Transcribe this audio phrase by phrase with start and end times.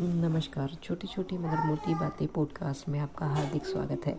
[0.00, 4.16] नमस्कार। छोटी छोटी मगर मोटी बातें पॉडकास्ट में आपका हार्दिक स्वागत है।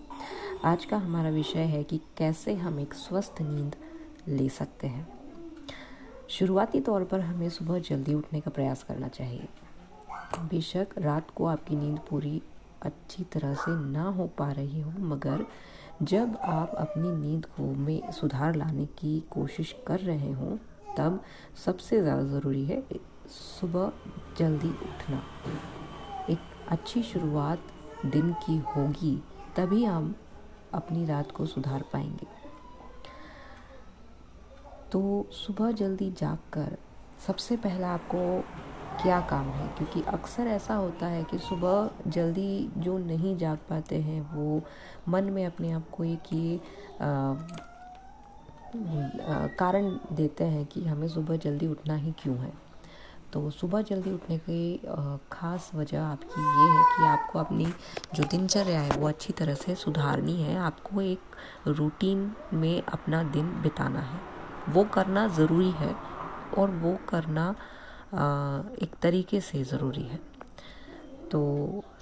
[0.65, 3.75] आज का हमारा विषय है कि कैसे हम एक स्वस्थ नींद
[4.27, 5.07] ले सकते हैं।
[6.29, 9.47] शुरुआती तौर पर हमें सुबह जल्दी उठने का प्रयास करना चाहिए।
[10.41, 12.41] बेशक रात को आपकी नींद पूरी
[12.81, 15.45] अच्छी तरह से ना हो पा रही हो, मगर
[16.01, 20.57] जब आप अपनी नींद को में सुधार लाने की कोशिश कर रहे हों,
[20.97, 21.23] तब
[21.65, 22.83] सबसे ज़्यादा ज़रूरी है
[23.31, 23.91] सुबह
[24.37, 25.21] जल्दी उठना।
[26.29, 27.59] एक अच्छी शुरुआत
[28.05, 29.15] दिन की होगी,
[29.55, 30.13] तभी हम
[30.73, 32.27] अपनी रात को सुधार पाएँगे।
[34.91, 36.77] तो सुबह जल्दी जाग कर
[37.27, 38.41] सबसे पहला आपको
[39.01, 39.67] क्या काम है?
[39.67, 44.61] क्योंकि अक्सर ऐसा होता है कि सुबह जल्दी जो नहीं जाग पाते हैं, वो
[45.09, 46.59] मन में अपने आप को एक ये
[49.57, 52.51] कारण देते हैं कि हमें सुबह जल्दी उठना ही क्यों है।
[53.33, 54.77] तो सुबह जल्दी उठने की
[55.33, 57.65] ख़ास वजह आपकी ये है कि आपको अपनी
[58.15, 63.51] जो दिनचर्या है वो अच्छी तरह से सुधारनी है। आपको एक रूटीन में अपना दिन
[63.61, 64.19] बिताना है।
[64.69, 65.93] वो करना ज़रूरी है
[66.57, 67.49] और वो करना
[68.83, 70.19] एक तरीके से ज़रूरी है।
[71.31, 71.41] तो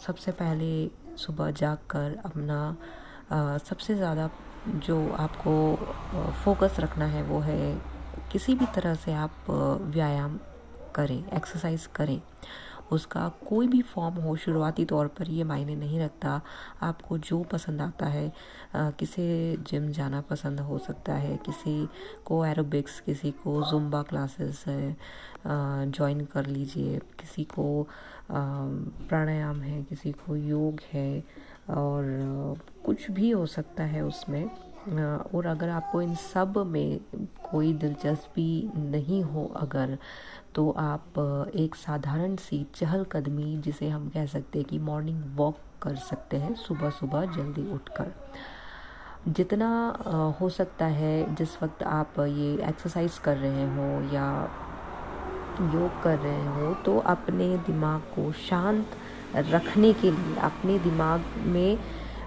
[0.06, 0.72] सबसे पहले
[1.18, 2.60] सुबह जाग कर अपना
[3.62, 4.30] सबसे ज़्यादा
[4.68, 5.54] जो आपको
[6.44, 7.60] फोकस रखना है वो है
[8.32, 10.40] किसी भी तरह से आप व्यायाम
[10.96, 12.20] करें एक्सरसाइज करें।
[12.92, 16.42] उसका कोई भी फॉर्म हो, शुरुआती तौर पर ये मायने नहीं रखता।
[16.82, 18.32] आपको जो पसंद आता है
[18.76, 21.88] किसे जिम जाना पसंद हो सकता है, किसी
[22.26, 24.64] को एरोबिक्स किसी को जुम्बा क्लासेस
[25.48, 27.88] ज्वाइन कर लीजिए। किसी को
[28.32, 31.24] प्राणायाम है, किसी को योग है,
[31.70, 34.50] और कुछ भी हो सकता है उसमें।
[35.36, 37.00] और अगर आपको इन सब में
[37.52, 39.98] कोई दिलचस्पी नहीं हो अगर
[40.56, 41.20] तो आप
[41.56, 46.54] एक साधारण सी चहलकदमी जिसे हम कह सकते हैं कि मॉर्निंग वॉक कर सकते हैं
[46.56, 48.12] सुबह सुबह जल्दी उठकर।
[49.28, 49.70] जितना
[50.42, 54.28] हो सकता है जिस वक्त आप ये एक्सरसाइज कर रहे हो या
[55.62, 58.88] योग कर रहे हो तो अपने दिमाग को शांत
[59.36, 61.78] रखने के लिए अपने दिमाग में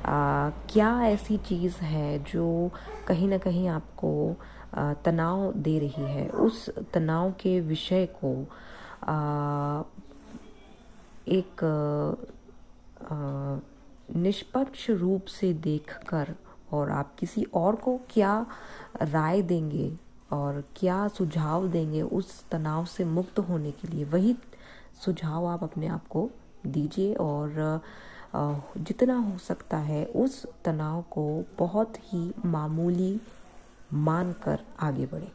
[0.07, 2.71] आ, क्या ऐसी चीज़ है जो
[3.09, 4.37] कहीं ना कहीं आपको
[4.75, 8.33] तनाव दे रही है। उस तनाव के विषय को
[11.29, 11.61] एक
[14.17, 16.35] निष्पक्ष रूप से देखकर
[16.73, 18.47] और आप किसी और को क्या
[19.03, 19.93] राय देंगे
[20.33, 24.35] और क्या सुझाव देंगे, उस तनाव से मुक्त होने के लिए वही
[25.05, 26.31] सुझाव आप अपने आप को
[26.67, 27.81] दीजिए और
[28.79, 33.21] जितना हो सकता है उस तनाव को बहुत ही मामूली
[33.93, 35.31] मानकर आगे बढ़े।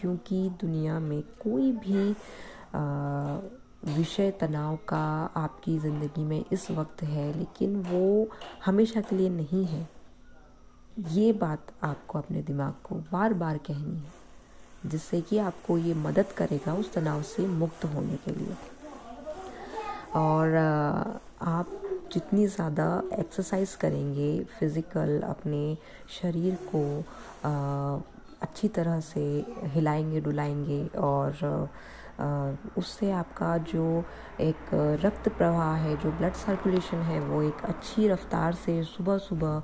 [0.00, 2.14] क्योंकि दुनिया में कोई भी
[3.88, 5.04] विषय तनाव का
[5.36, 8.28] आपकी ज़िंदगी में इस वक्त है, लेकिन वो
[8.64, 9.88] हमेशा के लिए नहीं है।
[11.10, 14.12] ये बात आपको अपने दिमाग को बार बार कहनी है,
[14.86, 18.56] जिससे कि आपको ये मदद करेगा उस तनाव से मुक्त होने के लिए।
[20.16, 20.56] और
[21.42, 21.79] आप
[22.12, 22.86] जितनी ज़्यादा
[23.18, 25.76] एक्सरसाइज करेंगे फ़िज़िकल अपने
[26.20, 26.82] शरीर को
[27.48, 28.00] आ,
[28.42, 29.20] अच्छी तरह से
[29.74, 31.68] हिलाएँगे डुलाएँगे और
[32.78, 33.84] उससे आपका जो
[34.40, 34.70] एक
[35.04, 39.62] रक्त प्रवाह है जो ब्लड सर्कुलेशन है वो एक अच्छी रफ्तार से सुबह सुबह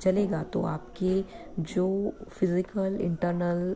[0.00, 1.24] चलेगा। तो आपके
[1.72, 1.86] जो
[2.30, 3.74] फ़िज़िकल इंटरनल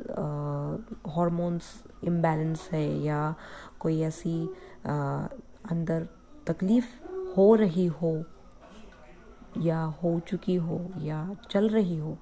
[1.17, 1.73] हॉर्मोन्स
[2.05, 3.35] इम्बैलेंस है या
[3.81, 4.39] कोई ऐसी
[4.87, 6.09] अंदर
[6.47, 6.87] तकलीफ़
[7.37, 8.17] हो रही हो,
[9.59, 12.17] या हो चुकी हो, या चल रही हो,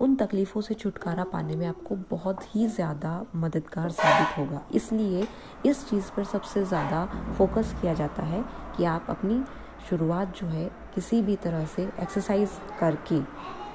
[0.00, 5.26] उन तकलीफ़ों से छुटकारा पाने में आपको बहुत ही ज़्यादा मददगार साबित होगा। इसलिए
[5.66, 7.04] इस चीज़ पर सबसे ज़्यादा
[7.38, 8.44] फोकस किया जाता है
[8.76, 9.42] कि आप अपनी
[9.90, 12.50] शुरुआत जो है किसी भी तरह से एक्सरसाइज
[12.80, 13.20] करके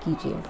[0.05, 0.41] कीजिए।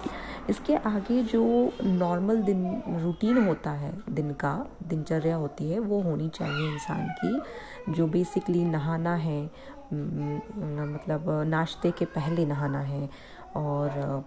[0.49, 1.43] इसके आगे जो
[1.83, 7.93] नॉर्मल दिन, रूटीन होता है, दिन का, दिनचर्या होती है, वो होनी चाहिए इंसान की।
[7.93, 9.49] जो बेसिकली नहाना है
[9.91, 13.09] मतलब नाश्ते के पहले नहाना है
[13.55, 14.23] और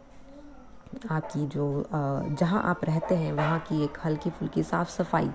[1.10, 5.28] आपकी जो जहाँ आप रहते हैं, वहाँ की एक हल्की फुल्की साफ़ सफ़ाई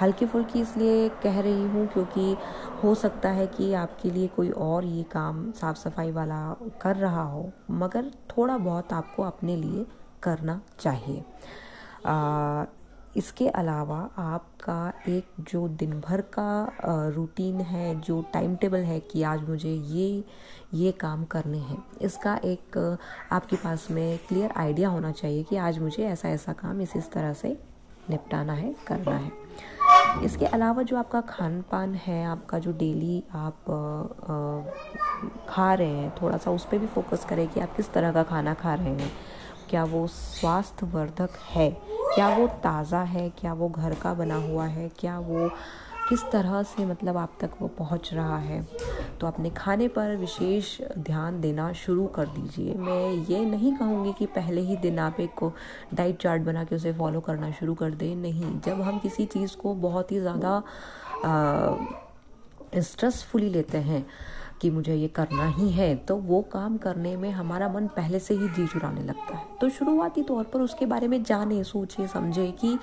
[0.00, 2.36] हल्की फुल्की इसलिए कह रही हूँ क्योंकि
[2.82, 6.40] हो सकता है कि आपके लिए कोई और ये काम साफ़ सफ़ाई वाला
[6.80, 9.86] कर रहा हो, मगर थोड़ा बहुत आपको अपने लिए
[10.22, 11.24] करना चाहिए।
[13.16, 16.78] इसके अलावा आपका एक जो दिन भर का
[17.16, 20.24] रूटीन है जो टाइम टेबल है कि आज मुझे ये
[20.74, 22.78] ये काम करने हैं इसका एक
[23.32, 27.10] आपके पास में क्लियर आइडिया होना चाहिए कि आज मुझे ऐसा ऐसा काम इस इस
[27.12, 27.56] तरह से
[28.10, 29.30] निपटाना है करना है।
[30.24, 33.74] इसके अलावा जो आपका खान पान है आपका जो डेली आप आ,
[34.32, 34.62] आ,
[35.48, 38.22] खा रहे हैं थोड़ा सा उस पर भी फोकस करें कि आप किस तरह का
[38.22, 39.10] खाना खा रहे हैं।
[39.70, 41.70] क्या वो स्वास्थ्यवर्धक है?
[42.14, 43.28] क्या वो ताज़ा है?
[43.30, 44.88] क्या वो घर का बना हुआ है?
[44.98, 45.48] क्या वो
[46.08, 48.60] किस तरह से मतलब आप तक वो पहुँच रहा है?
[49.20, 54.26] तो अपने खाने पर विशेष ध्यान देना शुरू कर दीजिए। मैं ये नहीं कहूँगी कि
[54.26, 55.52] पहले ही दिन आप एक को
[55.94, 59.56] डाइट चार्ट बना के उसे फॉलो करना शुरू कर दें। नहीं, जब हम किसी चीज़
[59.56, 60.62] को बहुत ही ज़्यादा
[62.74, 64.06] स्ट्रेसफुली लेते हैं
[64.64, 68.34] कि मुझे ये करना ही है तो वो काम करने में हमारा मन पहले से
[68.34, 72.50] ही जी चुराने लगता है। तो शुरुआती तौर पर उसके बारे में जाने सोचे समझे
[72.60, 72.78] कि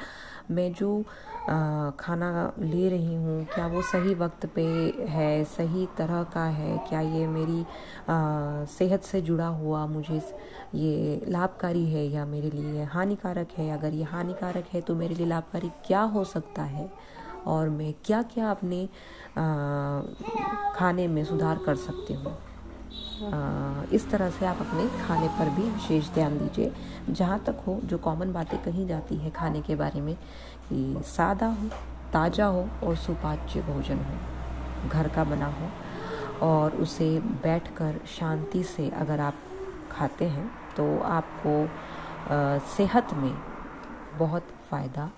[0.51, 1.04] मैं जो
[1.50, 2.30] आ, खाना
[2.60, 4.63] ले रही हूँ क्या वो सही वक्त पे
[5.10, 10.22] है सही तरह का है क्या ये मेरी आ, सेहत से जुड़ा हुआ मुझे
[10.75, 13.69] ये लाभकारी है या मेरे लिए हानिकारक है?
[13.72, 16.89] अगर ये हानिकारक है तो मेरे लिए लाभकारी क्या हो सकता है?
[17.48, 18.86] और मैं क्या क्या अपने
[20.76, 22.38] खाने में सुधार कर सकती हूँ।
[23.94, 26.72] इस तरह से आप अपने खाने पर भी विशेष ध्यान दीजिए।
[27.10, 31.48] जहाँ तक हो, जो कॉमन बातें कही जाती है खाने के बारे में, कि सादा
[31.48, 31.68] हो,
[32.14, 35.70] ताज़ा हो और सुपाच्य भोजन हो, घर का बना हो।
[36.42, 39.36] और उसे बैठकर शांति से अगर आप
[39.92, 41.54] खाते हैं तो आपको
[42.68, 43.34] सेहत में
[44.20, 45.10] बहुत फ़ायदा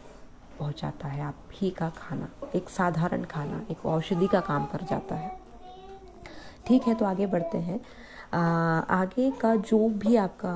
[0.54, 5.16] पहुंचाता है। आप ही का खाना एक साधारण खाना एक औषधि का काम कर जाता
[5.16, 5.32] है।
[6.68, 7.80] ठीक है तो आगे बढ़ते हैं।
[8.34, 10.56] आ, आगे का जो भी आपका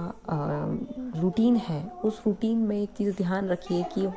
[1.21, 4.07] रूटीन है उस रूटीन में एक चीज़ ध्यान रखिए कि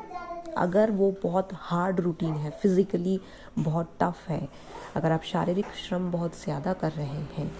[0.58, 3.18] अगर वो बहुत हार्ड रूटीन है फिज़िकली
[3.58, 4.48] बहुत टफ है
[4.96, 7.50] अगर आप शारीरिक श्रम बहुत ज़्यादा कर रहे हैं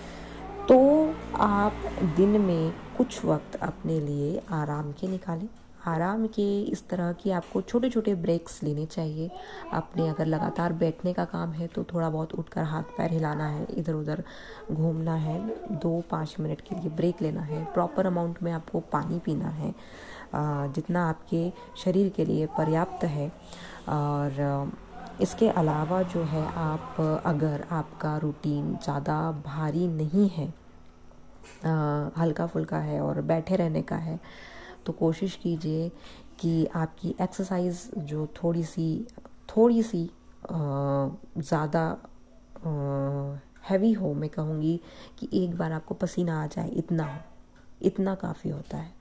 [0.69, 0.79] तो
[1.41, 1.73] आप
[2.17, 5.49] दिन में कुछ वक्त अपने लिए आराम के निकालें।
[5.87, 9.31] आराम के इस तरह की आपको छोटे छोटे ब्रेक्स लेने चाहिए।
[9.73, 13.67] अपने अगर लगातार बैठने का काम है तो थोड़ा बहुत उठकर हाथ पैर हिलाना है
[13.71, 14.23] इधर उधर
[14.71, 15.39] घूमना है,
[15.73, 19.75] दो पाँच मिनट के लिए ब्रेक लेना है प्रॉपर अमाउंट में आपको पानी पीना है
[20.35, 23.29] जितना आपके शरीर के लिए पर्याप्त है।
[23.89, 24.73] और
[25.21, 30.53] इसके अलावा जो है, आप अगर आपका रूटीन ज़्यादा भारी नहीं है
[32.19, 34.19] हल्का फुल्का है और बैठे रहने का है
[34.91, 35.89] तो कोशिश कीजिए
[36.41, 39.07] कि आपकी एक्सरसाइज जो थोड़ी सी
[39.49, 40.03] थोड़ी सी
[40.51, 41.83] ज़्यादा
[43.69, 44.81] हैवी हो, मैं कहूँगी
[45.19, 47.19] कि एक बार आपको पसीना आ जाए, इतना हो,
[47.83, 48.93] इतना काफ़ी होता है।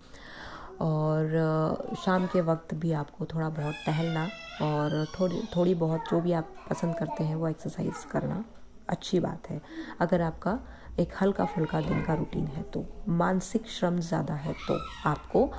[0.82, 4.28] और शाम के वक्त भी आपको थोड़ा बहुत टहलना
[4.62, 8.44] और थोड़ी थोड़ी बहुत जो भी आप पसंद करते हैं वो एक्सरसाइज करना।
[8.90, 9.62] अच्छी बात है।
[10.02, 10.60] अगर आपका
[11.00, 15.50] एक हल्का फुल्का दिन का रूटीन है तो मानसिक श्रम ज़्यादा है तो आपको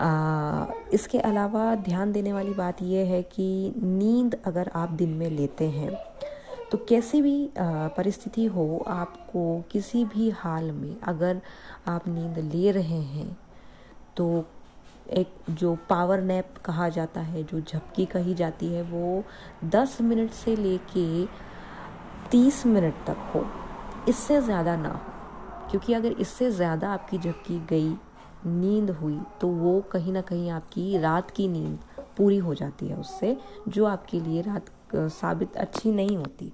[0.00, 5.28] आ, इसके अलावा ध्यान देने वाली बात यह है कि नींद अगर आप दिन में
[5.30, 5.90] लेते हैं
[6.70, 11.40] तो कैसी भी परिस्थिति हो आपको किसी भी हाल में अगर
[11.88, 13.36] आप नींद ले रहे हैं
[14.16, 14.44] तो
[15.12, 19.24] एक जो पावर नैप कहा जाता है जो झपकी कही जाती है वो
[19.70, 21.06] 10 मिनट से लेके
[22.34, 23.44] 30 मिनट तक हो,
[24.08, 27.94] इससे ज़्यादा ना हो। क्योंकि अगर इससे ज़्यादा आपकी झपकी गई
[28.46, 31.78] नींद हुई तो वो कहीं ना कहीं आपकी रात की नींद
[32.16, 33.36] पूरी हो जाती है उससे,
[33.68, 36.52] जो आपके लिए रात साबित अच्छी नहीं होती।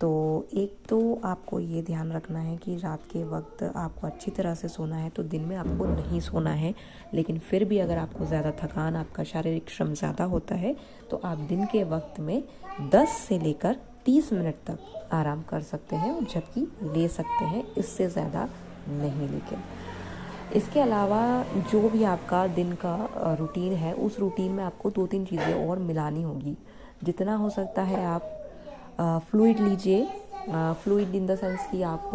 [0.00, 0.10] तो
[0.54, 4.68] एक तो आपको ये ध्यान रखना है कि रात के वक्त आपको अच्छी तरह से
[4.68, 6.74] सोना है तो दिन में आपको नहीं सोना है।
[7.14, 10.76] लेकिन फिर भी अगर आपको ज़्यादा थकान, आपका शारीरिक श्रम ज़्यादा होता है
[11.10, 12.42] तो आप दिन के वक्त में
[12.90, 16.24] 10 से लेकर 30 मिनट तक आराम कर सकते हैं और
[16.94, 18.48] ले सकते हैं, इससे ज़्यादा
[18.88, 19.62] नहीं लेकिन।
[20.56, 21.22] इसके अलावा
[21.72, 22.96] जो भी आपका दिन का
[23.40, 26.56] रूटीन है, उस रूटीन में आपको दो तीन चीज़ें और मिलानी होगी।
[27.04, 28.30] जितना हो सकता है आप
[29.30, 30.06] फ्लूड लीजिए
[30.48, 32.10] फ्लूइड इन द सेंस कि आप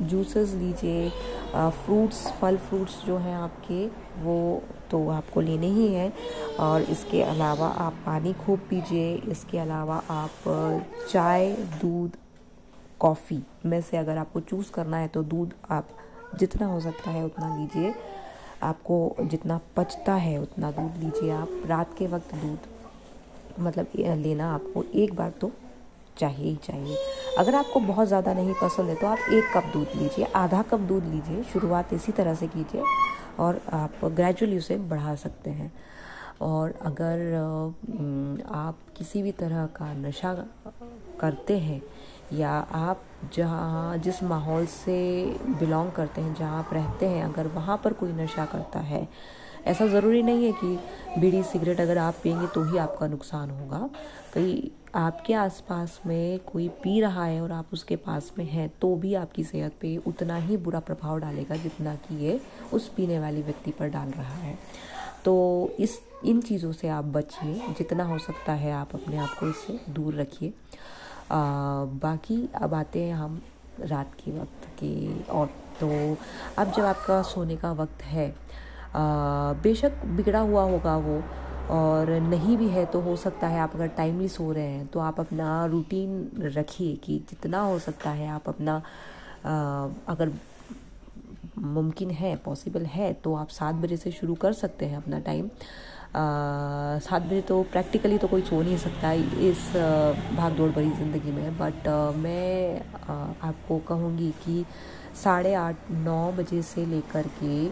[0.00, 1.08] जूसेस लीजिए
[1.54, 3.86] फ्रूट्स फल फ्रूट्स जो हैं आपके,
[4.22, 6.12] वो तो आपको लेने ही हैं।
[6.60, 10.30] और इसके अलावा आप पानी खूब पीजिए। इसके अलावा आप
[11.10, 12.16] चाय, दूध
[13.00, 15.88] कॉफ़ी में से अगर आपको चूज़ करना है तो दूध आप
[16.38, 17.94] जितना हो सकता है उतना लीजिए।
[18.62, 22.68] आपको जितना पचता है उतना दूध लीजिए आप। रात के वक्त दूध
[23.60, 25.50] मतलब लेना आपको एक बार तो
[26.18, 26.96] चाहिए ही चाहिए।
[27.38, 30.80] अगर आपको बहुत ज़्यादा नहीं पसंद है तो आप एक कप दूध लीजिए, आधा कप
[30.82, 32.82] दूध लीजिए, शुरुआत इसी तरह से कीजिए
[33.38, 35.72] और आप ग्रेजुअली उसे बढ़ा सकते हैं।
[36.42, 37.34] और अगर
[38.50, 40.34] आप किसी भी तरह का नशा
[41.20, 41.80] करते हैं
[42.32, 43.02] या आप
[43.34, 48.12] जहाँ, जिस माहौल से बिलोंग करते हैं, जहाँ आप रहते हैं, अगर वहाँ पर कोई
[48.12, 49.06] नशा करता है
[49.66, 53.88] ऐसा ज़रूरी नहीं है कि बीड़ी सिगरेट अगर आप पियेंगे तो ही आपका नुकसान होगा।
[54.34, 58.94] कई आपके आसपास में कोई पी रहा है और आप उसके पास में हैं तो
[58.96, 62.40] भी आपकी सेहत पे उतना ही बुरा प्रभाव डालेगा जितना कि ये
[62.72, 64.58] उस पीने वाले व्यक्ति पर डाल रहा है।
[65.24, 65.34] तो
[65.78, 69.78] इस, इन चीज़ों से आप बचिए, जितना हो सकता है आप अपने आप को इससे
[69.92, 70.52] दूर रखिए।
[71.32, 73.40] बाकी अब आते हैं हम
[73.80, 75.46] रात के वक्त के, और
[75.80, 76.16] तो
[76.58, 78.28] अब जब आपका सोने का वक्त है
[78.94, 81.22] बेशक बिगड़ा हुआ होगा वो
[81.70, 85.00] और नहीं भी है तो हो सकता है आप अगर टाइमली सो रहे हैं तो
[85.00, 88.74] आप अपना रूटीन रखिए कि जितना हो सकता है आप अपना
[89.46, 90.32] आ, अगर
[91.58, 95.48] मुमकिन है पॉसिबल है तो आप सात बजे से शुरू कर सकते हैं अपना टाइम
[96.14, 99.70] सात बजे तो प्रैक्टिकली तो कोई सो नहीं सकता इस
[100.36, 103.14] भाग दौड़ भरी ज़िंदगी में बट मैं आ,
[103.48, 104.64] आपको कहूँगी कि
[105.14, 107.68] साढ़े आठ नौ बजे से लेकर के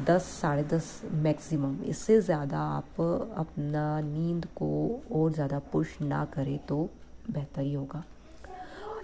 [0.00, 3.00] दस, साढ़े दस मैक्सिमम इससे ज़्यादा आप
[3.38, 4.68] अपना नींद को
[5.12, 6.88] और ज़्यादा पुश ना करें तो
[7.30, 8.02] बेहतर ही होगा।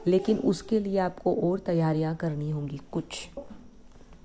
[0.06, 3.28] लेकिन उसके लिए आपको और तैयारियाँ करनी होंगी कुछ।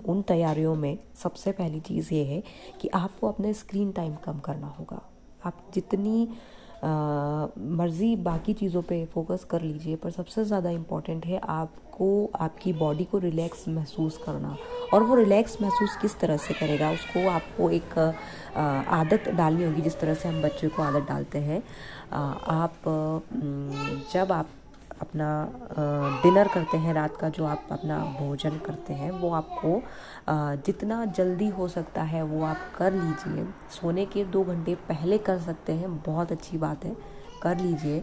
[0.06, 2.42] उन तैयारियों में सबसे पहली चीज़ ये है
[2.80, 5.00] कि आपको अपने स्क्रीन टाइम कम करना होगा।
[5.44, 6.28] आप जितनी
[6.84, 13.04] मर्ज़ी बाकी चीज़ों पे फोकस कर लीजिए, पर सबसे ज़्यादा इंपॉर्टेंट है आपको, आपकी बॉडी
[13.04, 14.56] को रिलैक्स महसूस करना।
[14.94, 19.98] और वो रिलैक्स महसूस किस तरह से करेगा, उसको आपको एक आदत डालनी होगी, जिस
[20.00, 21.62] तरह से हम बच्चे को आदत डालते हैं।
[22.12, 22.72] आप
[24.12, 24.48] जब आप
[25.00, 25.28] अपना
[26.22, 29.80] डिनर करते हैं रात का जो आप अपना भोजन करते हैं, वो आपको
[30.64, 35.38] जितना जल्दी हो सकता है वो आप कर लीजिए। सोने के दो घंटे पहले कर
[35.40, 36.96] सकते हैं, बहुत अच्छी बात है,
[37.42, 38.02] कर लीजिए।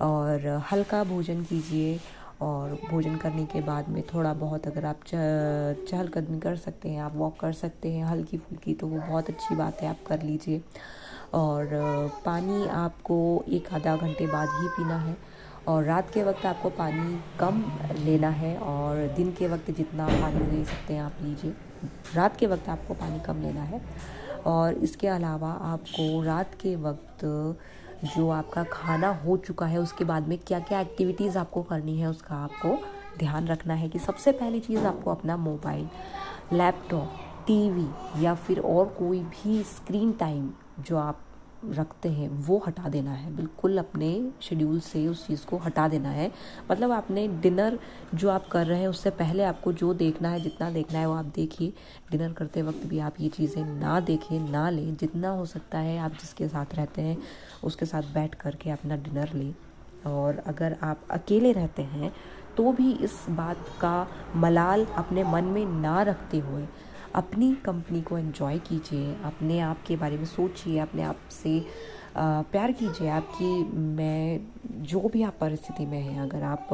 [0.00, 1.98] और हल्का भोजन कीजिए
[2.42, 7.16] और भोजन करने के बाद में थोड़ा बहुत अगर आप चहलकदमी कर सकते हैं, आप
[7.16, 10.62] वॉक कर सकते हैं हल्की फुल्की तो वो बहुत अच्छी बात है, आप कर लीजिए।
[11.34, 11.68] और
[12.24, 15.16] पानी आपको एक आधा घंटे बाद ही पीना है।
[15.68, 17.62] और रात के वक्त आपको पानी कम
[17.98, 21.52] लेना है और दिन के वक्त जितना पानी ले सकते हैं आप लीजिए।
[22.14, 23.80] रात के वक्त आपको पानी कम लेना है।
[24.46, 27.24] और इसके अलावा आपको रात के वक्त
[28.16, 32.06] जो आपका खाना हो चुका है, उसके बाद में क्या क्या एक्टिविटीज़ आपको करनी है,
[32.06, 32.78] उसका आपको
[33.18, 35.88] ध्यान रखना है कि सबसे पहली चीज़ आपको अपना मोबाइल
[36.52, 40.50] लैपटॉप टीवी या फिर और कोई भी स्क्रीन टाइम
[40.80, 41.20] जो आप
[41.70, 44.08] रखते हैं, वो हटा देना है। बिल्कुल अपने
[44.40, 46.30] शेड्यूल से उस चीज़ को हटा देना है।
[46.70, 47.78] मतलब आपने डिनर
[48.14, 51.14] जो आप कर रहे हैं, उससे पहले आपको जो देखना है, जितना देखना है वो
[51.14, 51.72] आप देखिए।
[52.10, 55.98] डिनर करते वक्त भी आप ये चीज़ें ना देखें, ना लें। जितना हो सकता है
[55.98, 57.18] आप जिसके साथ रहते हैं,
[57.64, 59.54] उसके साथ बैठ करके अपना डिनर लें।
[60.06, 62.12] और अगर आप अकेले रहते हैं
[62.56, 66.66] तो भी इस बात का मलाल अपने मन में ना रखते हुए
[67.14, 71.58] अपनी कंपनी को एंजॉय कीजिए, अपने आप के बारे में सोचिए, अपने आप से
[72.16, 74.40] प्यार कीजिए। आपकी, मैं,
[74.84, 76.68] जो भी आप परिस्थिति में हैं, अगर आप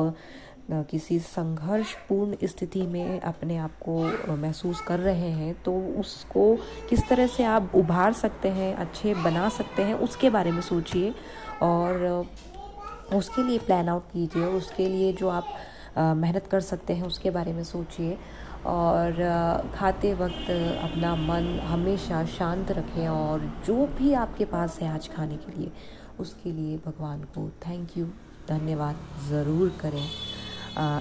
[0.90, 6.42] किसी संघर्षपूर्ण स्थिति में अपने आप को महसूस कर रहे हैं तो उसको
[6.88, 11.14] किस तरह से आप उभार सकते हैं, अच्छे बना सकते हैं, उसके बारे में सोचिए।
[11.62, 12.26] और
[13.14, 15.47] उसके लिए प्लान आउट कीजिए, उसके लिए जो आप
[15.99, 18.18] मेहनत कर सकते हैं, उसके बारे में सोचिए।
[18.69, 19.13] और
[19.75, 25.37] खाते वक्त अपना मन हमेशा शांत रखें और जो भी आपके पास है आज खाने
[25.37, 25.71] के लिए,
[26.21, 28.07] उसके लिए भगवान को थैंक यू
[28.49, 28.97] धन्यवाद
[29.29, 30.05] ज़रूर करें।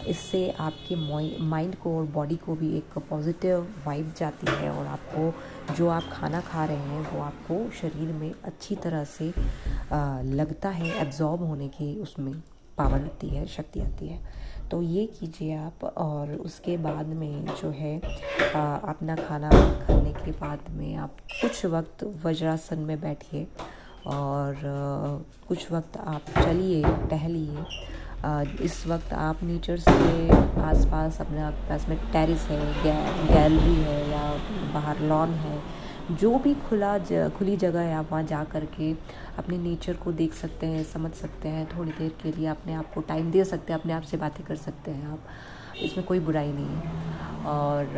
[0.10, 0.96] इससे आपके
[1.42, 6.04] माइंड को और बॉडी को भी एक पॉजिटिव वाइब जाती है और आपको जो आप
[6.12, 9.32] खाना खा रहे हैं, वो आपको शरीर में अच्छी तरह से
[10.34, 12.34] लगता है एब्जॉर्ब होने की उसमें
[12.78, 14.20] पावर आती है, शक्ति आती है।
[14.72, 17.96] तो ये कीजिए आप और उसके बाद में जो है
[18.56, 19.50] आ, अपना खाना
[19.86, 23.48] खाने के बाद में आप कुछ वक्त वज्रासन में बैठिए
[24.16, 27.66] और आ, कुछ वक्त आप चलिए टहलिए।
[28.66, 30.30] इस वक्त आप नेचर से
[30.62, 34.24] आसपास अपने पास में टेरिस है गैलरी है या
[34.74, 35.60] बाहर लॉन है
[36.12, 38.92] जो भी खुला ज, खुली जगह है आप वहाँ जा कर के
[39.38, 42.94] अपने नेचर को देख सकते हैं समझ सकते हैं। थोड़ी देर के लिए अपने आप
[42.94, 45.20] को टाइम दे सकते हैं अपने आप से बातें कर सकते हैं आप।
[45.82, 47.98] इसमें कोई बुराई नहीं है। और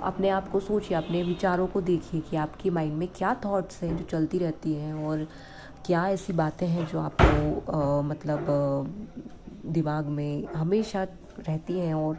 [0.00, 3.96] अपने आप को सोचिए अपने विचारों को देखिए कि आपकी माइंड में क्या थॉट्स हैं
[3.96, 5.28] जो चलती रहती हैं और
[5.86, 11.02] क्या ऐसी बातें हैं जो आपको आ, मतलब आ, दिमाग में हमेशा
[11.48, 12.18] रहती हैं और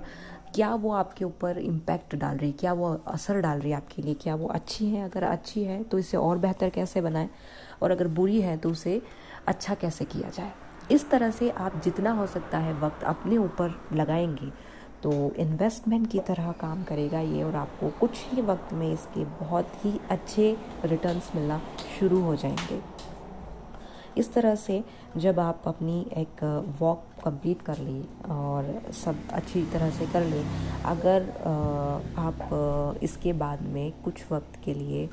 [0.56, 2.58] क्या वो आपके ऊपर इम्पैक्ट डाल रही है?
[2.60, 4.14] क्या वो असर डाल रही है आपके लिए?
[4.14, 5.04] क्या वो अच्छी है?
[5.06, 7.30] अगर अच्छी है तो इसे और बेहतर कैसे बनाएँ?
[7.82, 9.02] और अगर बुरी है तो उसे
[9.48, 10.52] अच्छा कैसे किया जाए?
[10.92, 14.52] इस तरह से आप जितना हो सकता है वक्त अपने ऊपर लगाएँगे
[15.04, 19.86] तो इन्वेस्टमेंट की तरह काम करेगा ये और आपको कुछ ही वक्त में इसके बहुत
[19.86, 21.62] ही अच्छे रिटर्न्स मिलना
[22.00, 22.82] शुरू हो जाएँगे।
[24.18, 24.84] इस तरह से
[25.18, 26.44] जब आप अपनी एक
[26.80, 30.44] वॉक कंप्लीट कर ली और सब अच्छी तरह से कर ले,
[30.86, 31.30] अगर
[32.20, 35.06] आप इसके बाद में कुछ वक्त के लिए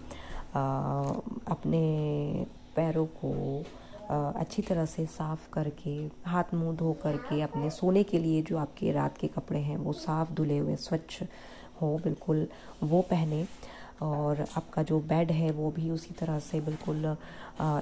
[0.54, 1.82] अपने
[2.76, 3.32] पैरों को
[4.10, 5.90] अच्छी तरह से साफ़ करके,
[6.26, 9.92] हाथ मुँह धो करके, अपने सोने के लिए जो आपके रात के कपड़े हैं वो
[9.92, 11.22] साफ़ धुले हुए, स्वच्छ
[11.82, 12.46] हो बिल्कुल
[12.82, 13.44] वो पहने
[14.02, 17.04] और आपका जो बेड है, वो भी उसी तरह से बिल्कुल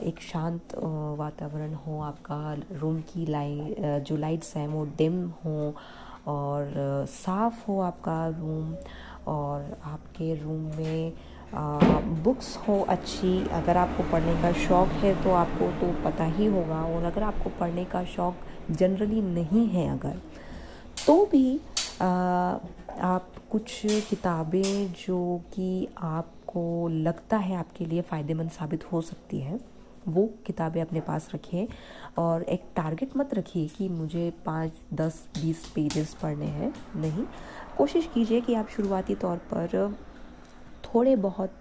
[0.04, 0.74] एक शांत
[1.18, 5.74] वातावरण हो। आपका रूम की लाई जो लाइट्स हैं, वो डिम हो
[6.28, 6.72] और
[7.08, 8.74] साफ़ हो आपका रूम
[9.28, 11.12] और आपके रूम में
[12.24, 16.82] बुक्स हो अच्छी। अगर आपको पढ़ने का शौक़ है तो आपको तो पता ही होगा।
[16.84, 20.20] और अगर आपको पढ़ने का शौक़ जनरली नहीं है अगर
[21.06, 21.60] तो भी
[22.02, 23.80] आप कुछ
[24.10, 29.58] किताबें जो कि आपको लगता है आपके लिए फ़ायदेमंद साबित हो सकती है,
[30.08, 31.66] वो किताबें अपने पास रखिए
[32.18, 37.24] और एक टारगेट मत रखिए कि मुझे पाँच, दस, बीस पेजेस पढ़ने हैं। नहीं।
[37.76, 39.94] कोशिश कीजिए कि आप शुरुआती तौर पर
[40.84, 41.60] थोड़े बहुत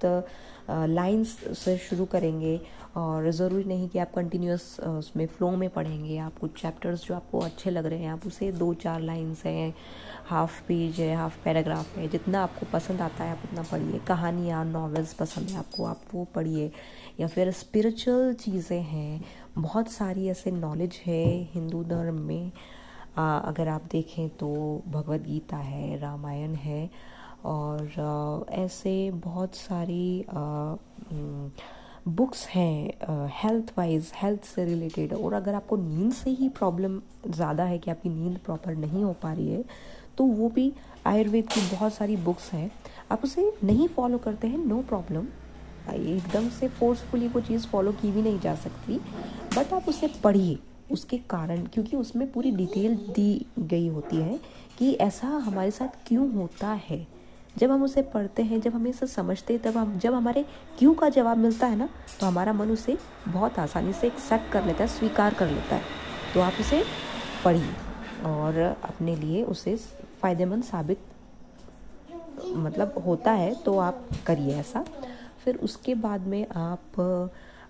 [0.69, 2.60] लाइंस से शुरू करेंगे
[3.00, 7.39] और ज़रूरी नहीं कि आप कंटिन्यूस उसमें फ़्लो में पढ़ेंगे। आप कुछ चैप्टर्स जो आपको
[7.39, 9.74] अच्छे लग रहे हैं आप उसे दो चार लाइन्स हैं
[10.25, 14.63] हाफ़ पेज है हाफ़ पैराग्राफ है जितना आपको पसंद आता है आप उतना पढ़िए। कहानियाँ
[14.65, 16.72] नॉवेल्स पसंद है आपको आप वो पढ़िए।
[17.20, 19.22] या फिर स्पिरिचुअल चीज़ें हैं
[19.58, 22.51] बहुत सारी ऐसे नॉलेज है हिंदू धर्म में।
[23.18, 24.50] आ, अगर आप देखें तो
[24.88, 26.89] भगवत गीता है रामायण है
[27.46, 30.25] और आ, ऐसे बहुत सारी
[32.08, 37.63] बुक्स हैं हेल्थ वाइज हेल्थ से रिलेटेड और अगर आपको नींद से ही प्रॉब्लम ज़्यादा
[37.63, 39.63] है कि आपकी नींद प्रॉपर नहीं हो पा रही है
[40.18, 40.72] तो वो भी
[41.08, 42.72] आयुर्वेद की बहुत सारी बुक्स हैं।
[43.12, 45.27] आप उसे नहीं फॉलो करते हैं नो प्रॉब्लम
[45.89, 49.00] एकदम से फोर्सफुली वो चीज़ फॉलो की भी नहीं जा सकती
[49.58, 50.58] बट आप उसे पढ़िए,
[50.91, 54.39] उसके कारण, क्योंकि उसमें पूरी डिटेल दी गई होती है
[54.77, 57.05] कि ऐसा हमारे साथ क्यों होता है।
[57.57, 60.46] जब हम उसे पढ़ते हैं, जब हमें इसे समझते हैं, तब हम, जब हमारे
[60.79, 64.66] क्यों का जवाब मिलता है ना तो हमारा मन उसे बहुत आसानी से एक्सेप्ट कर
[64.66, 65.81] लेता है, स्वीकार कर लेता है।
[66.33, 66.83] तो आप उसे
[67.46, 67.74] पढ़िए
[68.25, 69.75] और अपने लिए उसे
[70.22, 71.00] फ़ायदेमंद साबित
[72.46, 74.85] मतलब होता है तो आप करिए ऐसा।
[75.44, 77.00] फिर उसके बाद में आप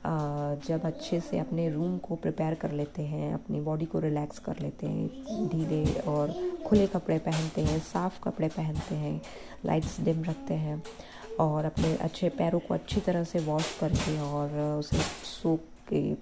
[0.05, 4.59] जब अच्छे से अपने रूम को प्रिपेयर कर लेते हैं, अपनी बॉडी को रिलैक्स कर
[4.61, 6.33] लेते हैं, ढीले और
[6.65, 9.21] खुले कपड़े पहनते हैं, साफ़ कपड़े पहनते हैं,
[9.65, 10.81] लाइट्स डिम रखते हैं
[11.39, 15.59] और अपने अच्छे पैरों को अच्छी तरह से वॉश करके और उसे सूख
[15.89, 16.13] के,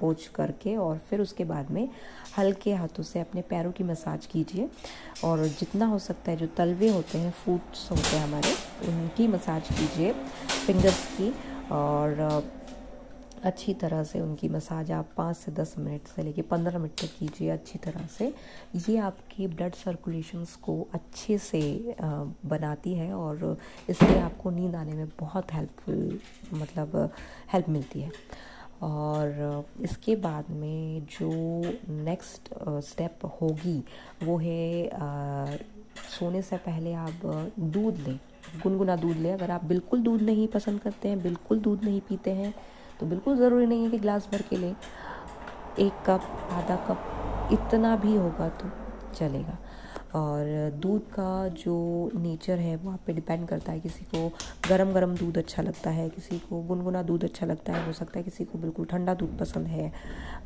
[0.00, 1.88] पोछ करके और फिर उसके बाद में
[2.38, 4.68] हल्के हाथों से अपने पैरों की मसाज कीजिए
[5.24, 8.52] और जितना हो सकता है, जो तलवे होते हैं, फूट्स होते हैं हमारे,
[8.88, 10.12] उनकी मसाज कीजिए,
[10.66, 11.32] फिंगर्स की
[11.72, 12.42] और
[13.44, 17.10] अच्छी तरह से उनकी मसाज आप पाँच से दस मिनट से लेके पंद्रह मिनट तक
[17.18, 18.32] कीजिए अच्छी तरह से।
[18.88, 21.62] ये आपकी ब्लड सर्कुलेशंस को अच्छे से
[22.00, 23.56] बनाती है और
[23.90, 26.18] इससे आपको नींद आने में बहुत हेल्पफुल
[26.54, 27.10] मतलब
[27.52, 28.10] हेल्प मिलती है।
[28.82, 31.30] और इसके बाद में जो
[31.88, 32.48] नेक्स्ट
[32.84, 33.82] स्टेप होगी,
[34.22, 35.58] वो है
[36.10, 38.18] सोने से पहले आप दूध लें।
[38.62, 42.30] गुनगुना दूध लें। अगर आप बिल्कुल दूध नहीं पसंद करते हैं, बिल्कुल दूध नहीं पीते
[42.30, 42.54] हैं
[43.04, 44.74] तो बिल्कुल ज़रूरी नहीं है कि ग्लास भर के लें।
[45.78, 48.68] एक कप, आधा कप, इतना भी होगा तो
[49.14, 49.56] चलेगा।
[50.14, 51.74] और दूध का जो
[52.14, 54.28] नेचर है, वो आप पे डिपेंड करता है। किसी को
[54.68, 58.18] गरम गरम दूध अच्छा लगता है, किसी को गुनगुना दूध अच्छा लगता है, हो सकता
[58.18, 59.92] है किसी को बिल्कुल ठंडा दूध पसंद है।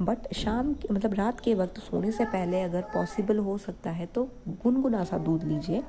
[0.02, 4.28] बट शाम मतलब रात के वक्त सोने से पहले अगर पॉसिबल हो सकता है तो
[4.48, 5.82] गुनगुना सा दूध लीजिए।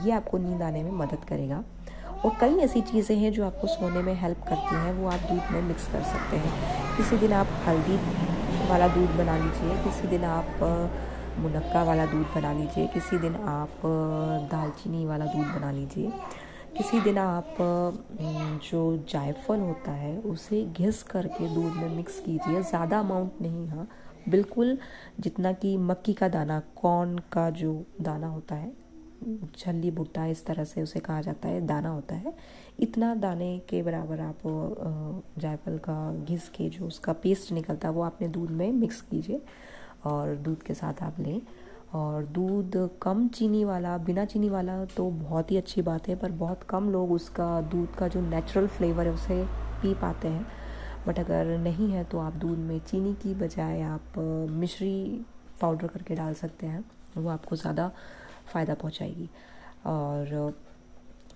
[0.00, 1.64] ये आपको नींद आने में मदद करेगा।
[2.24, 5.50] और कई ऐसी चीज़ें हैं जो आपको सोने में हेल्प करती हैं, वो आप दूध
[5.52, 7.96] में मिक्स कर सकते हैं। किसी दिन आप हल्दी
[8.68, 10.62] वाला दूध बना लीजिए, किसी दिन आप
[11.38, 13.80] मुनक्का वाला दूध बना लीजिए, किसी दिन आप
[14.52, 16.12] दालचीनी वाला दूध बना लीजिए।
[16.76, 17.56] किसी दिन आप
[18.64, 23.88] जो जायफल होता है, उसे घिस करके दूध में मिक्स कीजिए। ज़्यादा अमाउंट नहीं हाँ।
[24.28, 24.76] बिल्कुल
[25.20, 28.72] जितना कि मक्की का दाना कॉर्न का जो दाना होता है
[29.56, 32.34] छल्ली भुट्टा इस तरह से उसे कहा जाता है, दाना होता है।
[32.80, 34.38] इतना दाने के बराबर आप
[35.38, 39.40] जायफल का घिस के जो उसका पेस्ट निकलता है, वो आपने दूध में मिक्स कीजिए
[40.04, 41.40] और दूध के साथ आप लें।
[41.94, 46.30] और दूध कम चीनी वाला, बिना चीनी वाला तो बहुत ही अच्छी बात है, पर
[46.32, 49.44] बहुत कम लोग उसका, दूध का जो नेचुरल फ्लेवर है, उसे
[49.82, 50.46] पी पाते हैं।
[51.06, 54.18] बट अगर नहीं है तो आप दूध में चीनी की बजाय आप
[54.50, 55.24] मिश्री
[55.60, 56.84] पाउडर करके डाल सकते हैं।
[57.16, 57.90] वो आपको ज़्यादा
[58.52, 59.28] फ़ायदा पहुंचाएगी।
[59.86, 60.54] और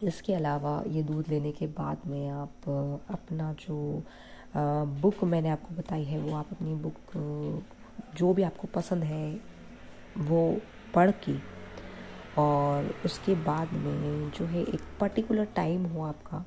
[0.03, 2.69] इसके अलावा ये दूध लेने के बाद में आप,
[3.11, 4.03] अपना जो
[5.03, 6.97] बुक मैंने आपको बताई है, वो आप अपनी बुक
[8.17, 9.41] जो भी आपको पसंद है,
[10.19, 10.61] वो
[10.95, 11.35] पढ़ के
[12.39, 16.45] और उसके बाद में जो है एक पर्टिकुलर टाइम हो आपका,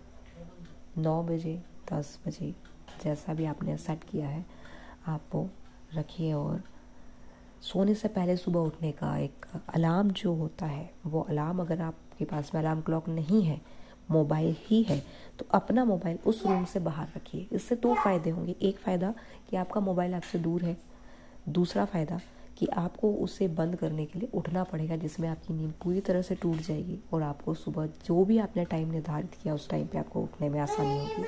[0.98, 2.54] नौ बजे, दस बजे,
[3.04, 4.46] जैसा भी आपने सेट किया है,
[5.08, 5.50] आप वो
[5.96, 6.62] रखिए और
[7.64, 12.26] सोने से पहले सुबह उठने का एक अलार्म जो होता है, वो अलार्म अगर आपके
[12.26, 13.60] पास में अलार्म क्लॉक नहीं है,
[14.12, 15.00] मोबाइल ही है
[15.40, 19.14] तो अपना मोबाइल उस रूम से बाहर रखिए। इससे दो फ़ायदे होंगे। एक फ़ायदा
[19.50, 20.76] कि आपका मोबाइल आपसे दूर है।
[21.50, 22.20] दूसरा फ़ायदा
[22.58, 26.36] कि आपको उसे बंद करने के लिए उठना पड़ेगा, जिसमें आपकी नींद पूरी तरह से
[26.36, 30.22] टूट जाएगी और आपको सुबह जो भी आपने टाइम निर्धारित किया, उस टाइम पे आपको
[30.22, 31.24] उठने में आसानी होगी।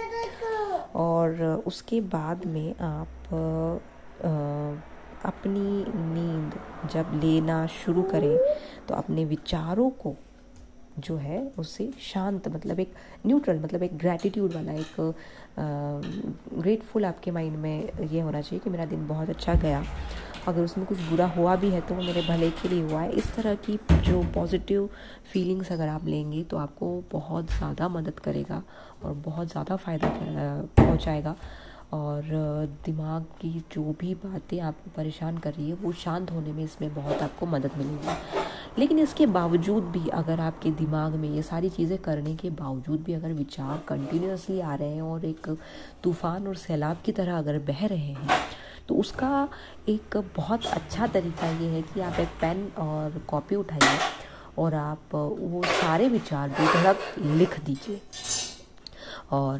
[0.95, 3.29] और उसके बाद में आप
[5.25, 6.59] अपनी नींद
[6.91, 8.37] जब लेना शुरू करें
[8.87, 10.15] तो अपने विचारों को
[10.99, 12.93] जो है उसे शांत मतलब एक
[13.25, 15.13] न्यूट्रल मतलब एक ग्रैटिट्यूड वाला, एक
[16.57, 19.83] ग्रेटफुल आपके माइंड में ये होना चाहिए कि मेरा दिन बहुत अच्छा गया।
[20.47, 23.11] अगर उसमें कुछ बुरा हुआ भी है तो वो मेरे भले के लिए हुआ है।
[23.11, 24.89] इस तरह की जो पॉजिटिव
[25.31, 28.61] फीलिंग्स अगर आप लेंगे तो आपको बहुत ज़्यादा मदद करेगा
[29.03, 30.09] और बहुत ज़्यादा फ़ायदा
[30.77, 31.35] पहुँचाएगा।
[31.93, 32.23] और
[32.85, 36.93] दिमाग की जो भी बातें आपको परेशान कर रही है, वो शांत होने में इसमें
[36.95, 41.97] बहुत आपको मदद मिलेगी। लेकिन इसके बावजूद भी अगर आपके दिमाग में ये सारी चीज़ें
[41.97, 45.49] करने के बावजूद भी अगर विचार कंटिन्यूसली आ रहे हैं और एक
[46.03, 48.39] तूफ़ान और सैलाब की तरह अगर बह रहे हैं
[48.89, 49.47] तो उसका
[49.89, 53.99] एक बहुत अच्छा तरीका ये है कि आप एक पेन और कॉपी उठाइए
[54.57, 58.01] और आप वो सारे विचार बेधड़क लिख दीजिए।
[59.31, 59.59] और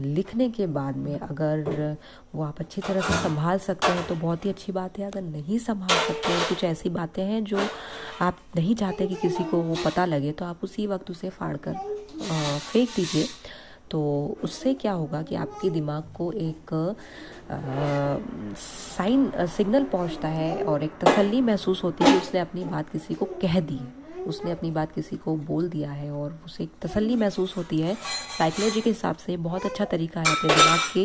[0.00, 1.96] लिखने के बाद में अगर
[2.34, 5.22] वो आप अच्छी तरह से संभाल सकते हैं तो बहुत ही अच्छी बात है। अगर
[5.22, 7.60] नहीं संभाल सकते हैं, कुछ ऐसी बातें हैं जो
[8.22, 11.56] आप नहीं चाहते कि किसी को वो पता लगे तो आप उसी वक्त उसे फाड़
[11.56, 13.26] कर फेंक दीजिए।
[13.90, 14.00] तो
[14.44, 16.72] उससे क्या होगा कि आपके दिमाग को एक
[18.58, 23.14] साइन सिग्नल पहुँचता है और एक तसल्ली महसूस होती है कि उसने अपनी बात किसी
[23.14, 23.80] को कह दी
[24.28, 27.94] उसने अपनी बात किसी को बोल दिया है और उसे एक तसल्ली महसूस होती है।
[28.38, 31.04] साइकोलॉजी के हिसाब से बहुत अच्छा तरीका है अपने दिमाग के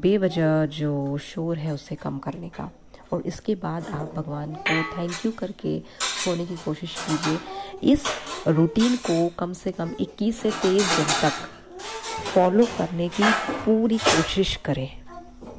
[0.00, 2.70] बेवजह जो शोर है उसे कम करने का।
[3.12, 5.78] और इसके बाद आप भगवान को थैंक यू करके
[6.24, 8.04] सोने की कोशिश कीजिए। इस
[8.48, 11.32] रूटीन को कम से कम 21 से 23 दिन तक
[12.34, 13.30] फॉलो करने की
[13.64, 14.99] पूरी कोशिश करें।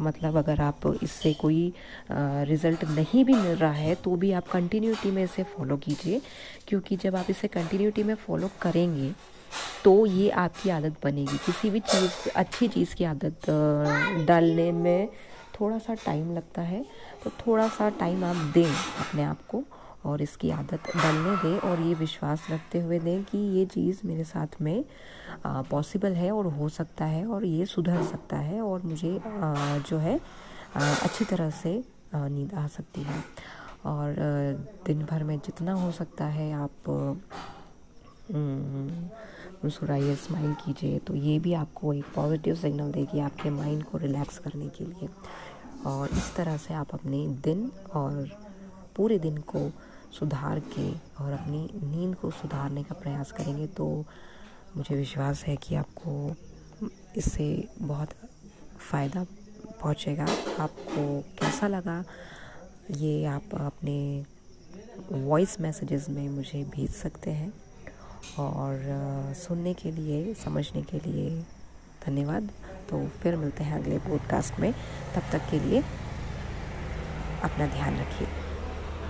[0.02, 1.74] मतलब अगर आप इससे कोई
[2.12, 6.22] रिज़ल्ट नहीं भी मिल रहा है तो भी आप कंटिन्यूटी में इसे फॉलो कीजिए।
[6.68, 9.12] क्योंकि जब आप इसे कंटिन्यूटी में फॉलो करेंगे
[9.84, 13.50] तो ये आपकी आदत बनेगी। किसी भी चीज़, अच्छी चीज़ की आदत
[14.28, 15.08] डालने में
[15.60, 16.86] थोड़ा सा टाइम लगता है।
[17.24, 19.64] तो थोड़ा सा टाइम आप दें अपने आप को।
[20.06, 24.24] और इसकी आदत डालने दें और ये विश्वास रखते हुए दें कि ये चीज़ मेरे
[24.24, 24.84] साथ में
[25.46, 29.98] पॉसिबल है और हो सकता है और ये सुधर सकता है और मुझे आ, जो
[29.98, 30.20] है
[30.76, 31.84] आ, अच्छी तरह से
[32.16, 33.24] नींद आ सकती है।
[33.86, 34.16] और
[34.86, 36.90] दिन भर में जितना हो सकता है आप
[39.64, 44.38] मुस्कुराइए स्माइल कीजिए तो ये भी आपको एक पॉजिटिव सिग्नल देगी आपके माइंड को रिलैक्स
[44.40, 45.10] करने के लिए।
[45.86, 48.30] और इस तरह से आप अपने दिन और
[48.96, 49.60] पूरे दिन को
[50.12, 50.90] सुधार के
[51.24, 53.88] और अपनी नींद को सुधारने का प्रयास करेंगे तो
[54.78, 56.36] मुझे विश्वास है कि आपको
[57.18, 58.10] इससे बहुत
[58.92, 59.26] फ़ायदा
[59.82, 60.28] पहुँचेगा।
[60.60, 62.04] आपको कैसा लगा
[62.92, 64.26] ये आप अपने
[65.12, 67.52] वॉइस मैसेजेस में मुझे भेज सकते हैं।
[68.40, 71.42] और सुनने के लिए, समझने के लिए
[72.06, 72.50] धन्यवाद।
[72.90, 74.72] तो फिर मिलते हैं अगले पॉडकास्ट में।
[75.16, 75.82] तब तक के लिए
[77.44, 78.28] अपना ध्यान रखिए।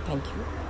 [0.08, 0.61] Thank you